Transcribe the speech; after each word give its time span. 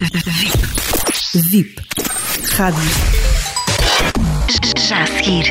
VIP. 0.00 1.42
VIP. 1.50 1.82
Rádio. 2.56 2.80
Já 4.86 5.02
a 5.02 5.06
seguir. 5.08 5.50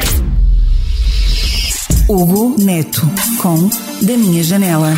Hugo 2.08 2.56
Neto 2.58 3.02
com 3.42 3.68
Da 4.06 4.18
Minha 4.18 4.42
Janela. 4.42 4.94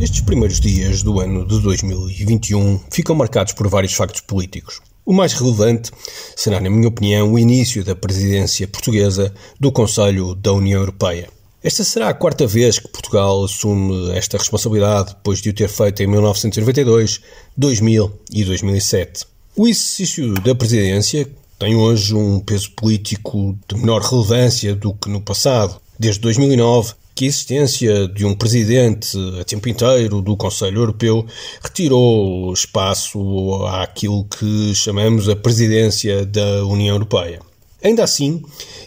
Estes 0.00 0.22
primeiros 0.22 0.58
dias 0.58 1.02
do 1.02 1.20
ano 1.20 1.46
de 1.46 1.60
2021 1.60 2.80
ficam 2.90 3.14
marcados 3.14 3.52
por 3.52 3.68
vários 3.68 3.92
factos 3.92 4.22
políticos. 4.22 4.80
O 5.04 5.12
mais 5.12 5.34
relevante 5.34 5.90
será, 6.34 6.60
na 6.60 6.70
minha 6.70 6.88
opinião, 6.88 7.30
o 7.30 7.38
início 7.38 7.84
da 7.84 7.94
presidência 7.94 8.66
portuguesa 8.66 9.34
do 9.60 9.70
Conselho 9.70 10.34
da 10.34 10.52
União 10.54 10.80
Europeia. 10.80 11.28
Esta 11.64 11.84
será 11.84 12.08
a 12.08 12.14
quarta 12.14 12.44
vez 12.44 12.80
que 12.80 12.88
Portugal 12.88 13.44
assume 13.44 14.10
esta 14.10 14.36
responsabilidade, 14.36 15.10
depois 15.10 15.40
de 15.40 15.50
o 15.50 15.52
ter 15.52 15.68
feito 15.68 16.02
em 16.02 16.08
1992, 16.08 17.20
2000 17.56 18.12
e 18.32 18.44
2007. 18.44 19.24
O 19.54 19.68
exercício 19.68 20.34
da 20.34 20.56
presidência 20.56 21.28
tem 21.60 21.76
hoje 21.76 22.16
um 22.16 22.40
peso 22.40 22.72
político 22.72 23.56
de 23.68 23.76
menor 23.76 24.02
relevância 24.02 24.74
do 24.74 24.92
que 24.92 25.08
no 25.08 25.20
passado. 25.20 25.80
Desde 25.96 26.20
2009, 26.22 26.94
que 27.14 27.26
a 27.26 27.28
existência 27.28 28.08
de 28.08 28.24
um 28.24 28.34
presidente 28.34 29.16
a 29.40 29.44
tempo 29.44 29.68
inteiro 29.68 30.20
do 30.20 30.36
Conselho 30.36 30.78
Europeu 30.78 31.24
retirou 31.62 32.52
espaço 32.52 33.64
àquilo 33.66 34.24
que 34.24 34.74
chamamos 34.74 35.28
a 35.28 35.36
presidência 35.36 36.26
da 36.26 36.64
União 36.64 36.96
Europeia. 36.96 37.51
Ainda 37.82 38.04
assim, 38.04 38.42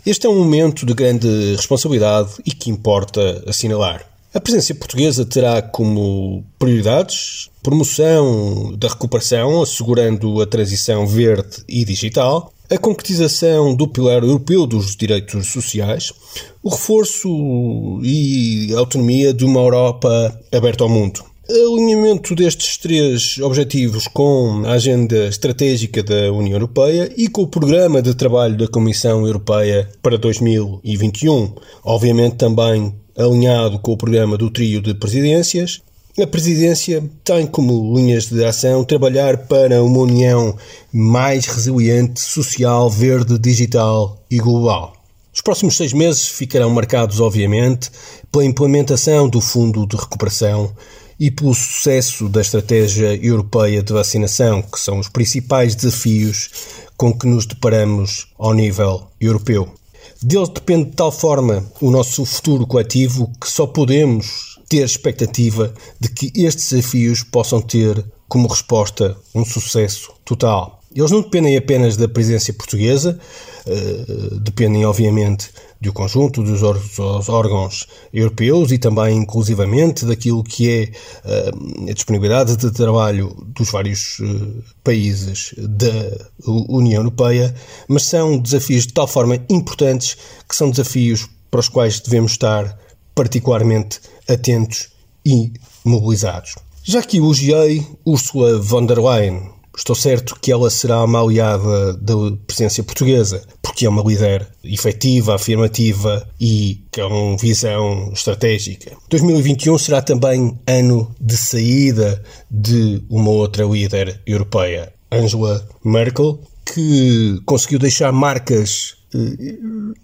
este 0.05 0.25
é 0.25 0.29
um 0.29 0.37
momento 0.37 0.85
de 0.85 0.93
grande 0.93 1.55
responsabilidade 1.55 2.31
e 2.45 2.51
que 2.51 2.69
importa 2.69 3.43
assinalar. 3.47 4.05
A 4.33 4.39
presença 4.39 4.75
portuguesa 4.75 5.25
terá 5.25 5.61
como 5.61 6.43
prioridades 6.59 7.49
promoção 7.65 8.75
da 8.77 8.87
recuperação, 8.87 9.63
assegurando 9.63 10.39
a 10.39 10.45
transição 10.45 11.07
verde 11.07 11.63
e 11.67 11.83
digital, 11.83 12.53
a 12.69 12.77
concretização 12.77 13.75
do 13.75 13.87
pilar 13.87 14.21
europeu 14.23 14.67
dos 14.67 14.95
direitos 14.95 15.47
sociais, 15.47 16.13
o 16.61 16.69
reforço 16.69 17.99
e 18.03 18.71
autonomia 18.75 19.33
de 19.33 19.43
uma 19.43 19.59
Europa 19.59 20.39
aberta 20.51 20.83
ao 20.83 20.89
mundo. 20.89 21.23
Alinhamento 21.47 22.33
destes 22.33 22.75
três 22.75 23.37
objetivos 23.37 24.07
com 24.07 24.63
a 24.65 24.71
agenda 24.71 25.27
estratégica 25.27 26.01
da 26.01 26.31
União 26.31 26.55
Europeia 26.55 27.13
e 27.15 27.27
com 27.27 27.43
o 27.43 27.47
programa 27.47 28.01
de 28.01 28.15
trabalho 28.15 28.57
da 28.57 28.67
Comissão 28.67 29.27
Europeia 29.27 29.87
para 30.01 30.17
2021, 30.17 31.53
obviamente 31.83 32.37
também 32.37 32.95
alinhado 33.15 33.77
com 33.77 33.91
o 33.91 33.97
programa 33.97 34.35
do 34.39 34.49
trio 34.49 34.81
de 34.81 34.95
presidências, 34.95 35.83
a 36.19 36.25
presidência 36.25 37.07
tem 37.23 37.45
como 37.45 37.95
linhas 37.95 38.25
de 38.25 38.43
ação 38.43 38.83
trabalhar 38.83 39.37
para 39.45 39.83
uma 39.83 39.99
União 39.99 40.57
mais 40.91 41.45
resiliente, 41.45 42.21
social, 42.21 42.89
verde, 42.89 43.37
digital 43.37 44.19
e 44.31 44.39
global. 44.39 44.93
Os 45.31 45.41
próximos 45.41 45.77
seis 45.77 45.93
meses 45.93 46.27
ficarão 46.27 46.71
marcados, 46.71 47.19
obviamente, 47.19 47.91
pela 48.31 48.45
implementação 48.45 49.29
do 49.29 49.39
Fundo 49.39 49.85
de 49.85 49.95
Recuperação 49.95 50.73
e 51.19 51.31
pelo 51.31 51.53
sucesso 51.53 52.27
da 52.27 52.41
Estratégia 52.41 53.15
Europeia 53.15 53.81
de 53.81 53.93
Vacinação, 53.93 54.61
que 54.61 54.79
são 54.79 54.99
os 54.99 55.09
principais 55.09 55.75
desafios 55.75 56.49
com 56.97 57.17
que 57.17 57.27
nos 57.27 57.45
deparamos 57.45 58.27
ao 58.37 58.53
nível 58.53 59.07
europeu. 59.19 59.73
Deles 60.21 60.49
depende 60.49 60.89
de 60.89 60.95
tal 60.95 61.11
forma 61.11 61.65
o 61.81 61.91
nosso 61.91 62.25
futuro 62.25 62.65
coletivo 62.65 63.31
que 63.39 63.49
só 63.49 63.67
podemos 63.67 64.59
ter 64.67 64.83
expectativa 64.83 65.73
de 65.99 66.09
que 66.09 66.31
estes 66.35 66.71
desafios 66.71 67.23
possam 67.23 67.61
ter 67.61 68.03
como 68.27 68.47
resposta 68.47 69.15
um 69.33 69.45
sucesso 69.45 70.13
total. 70.23 70.81
Eles 70.95 71.11
não 71.11 71.21
dependem 71.21 71.57
apenas 71.57 71.97
da 71.97 72.07
presença 72.07 72.53
portuguesa, 72.53 73.19
uh, 73.67 74.39
dependem, 74.39 74.85
obviamente, 74.85 75.49
do 75.81 75.91
conjunto 75.91 76.41
dos, 76.41 76.63
órgãos 76.63 77.85
europeus 78.13 78.71
e 78.71 78.77
também, 78.77 79.17
inclusivamente, 79.17 80.05
daquilo 80.05 80.41
que 80.41 80.69
é 80.69 80.83
uh, 81.25 81.89
a 81.89 81.93
disponibilidade 81.93 82.55
de 82.55 82.71
trabalho 82.71 83.35
dos 83.47 83.69
vários 83.69 84.19
uh, 84.19 84.63
países 84.85 85.53
da 85.57 86.27
União 86.47 87.01
Europeia, 87.01 87.53
mas 87.89 88.03
são 88.03 88.37
desafios 88.37 88.87
de 88.87 88.93
tal 88.93 89.07
forma 89.07 89.37
importantes 89.49 90.15
que 90.47 90.55
são 90.55 90.71
desafios 90.71 91.27
para 91.51 91.59
os 91.59 91.67
quais 91.67 91.99
devemos 91.99 92.31
estar 92.31 92.79
particularmente 93.13 93.99
atentos 94.29 94.89
e 95.25 95.51
mobilizados. 95.83 96.55
Já 96.83 97.01
que 97.01 97.17
elogiei 97.17 97.85
Ursula 98.05 98.59
von 98.59 98.85
der 98.85 98.99
Leyen, 98.99 99.54
estou 99.75 99.95
certo 99.95 100.37
que 100.41 100.51
ela 100.51 100.69
será 100.69 101.03
uma 101.03 101.21
aliada 101.21 101.93
da 101.93 102.13
presidência 102.45 102.83
portuguesa, 102.83 103.41
porque 103.61 103.85
é 103.85 103.89
uma 103.89 104.03
líder 104.03 104.47
efetiva, 104.63 105.35
afirmativa 105.35 106.27
e 106.39 106.81
com 106.93 107.37
visão 107.37 108.11
estratégica. 108.13 108.91
2021 109.09 109.77
será 109.77 110.01
também 110.01 110.57
ano 110.65 111.13
de 111.19 111.37
saída 111.37 112.23
de 112.49 113.03
uma 113.09 113.29
outra 113.29 113.65
líder 113.65 114.21
europeia, 114.25 114.93
Angela 115.11 115.67
Merkel, 115.83 116.39
que 116.65 117.39
conseguiu 117.45 117.79
deixar 117.79 118.11
marcas 118.11 118.95
eh, 119.13 119.57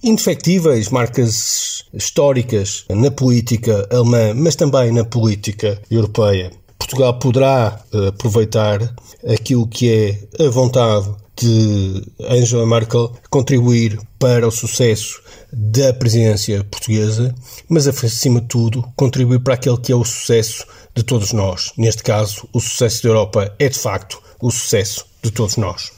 indefectíveis, 0.03 0.89
marcas 0.89 1.83
históricas 1.93 2.85
na 2.89 3.11
política 3.11 3.87
alemã, 3.91 4.33
mas 4.33 4.55
também 4.55 4.91
na 4.91 5.03
política 5.03 5.81
europeia. 5.89 6.51
Portugal 6.91 7.13
poderá 7.19 7.81
eh, 7.93 8.07
aproveitar 8.07 8.93
aquilo 9.25 9.65
que 9.65 9.89
é 10.37 10.45
a 10.45 10.49
vontade 10.49 11.09
de 11.37 12.03
Angela 12.19 12.65
Merkel 12.65 13.13
contribuir 13.29 13.97
para 14.19 14.45
o 14.45 14.51
sucesso 14.51 15.21
da 15.51 15.93
presidência 15.93 16.63
portuguesa, 16.65 17.33
mas 17.69 17.87
acima 17.87 18.41
de 18.41 18.47
tudo 18.47 18.83
contribuir 18.97 19.39
para 19.39 19.53
aquele 19.53 19.77
que 19.77 19.91
é 19.91 19.95
o 19.95 20.03
sucesso 20.03 20.65
de 20.93 21.01
todos 21.01 21.31
nós. 21.31 21.71
Neste 21.77 22.03
caso, 22.03 22.47
o 22.51 22.59
sucesso 22.59 23.03
da 23.03 23.09
Europa 23.09 23.55
é 23.57 23.69
de 23.69 23.79
facto 23.79 24.21
o 24.41 24.51
sucesso 24.51 25.05
de 25.23 25.31
todos 25.31 25.55
nós. 25.55 25.91